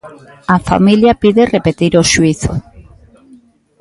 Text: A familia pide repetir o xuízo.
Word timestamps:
A 0.55 0.57
familia 0.69 1.19
pide 1.21 1.43
repetir 1.55 1.91
o 2.01 2.03
xuízo. 2.11 2.53